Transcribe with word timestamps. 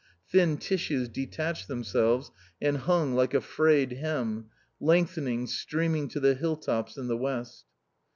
Thin 0.27 0.57
tissues 0.57 1.09
detached 1.09 1.67
themselves 1.67 2.31
and 2.59 2.75
hung 2.75 3.13
like 3.13 3.35
a 3.35 3.39
frayed 3.39 3.93
hem, 3.93 4.47
lengthening, 4.79 5.45
streaming 5.45 6.07
to 6.07 6.19
the 6.19 6.33
hilltops 6.33 6.97
in 6.97 7.05
the 7.05 7.15
west. 7.15 7.65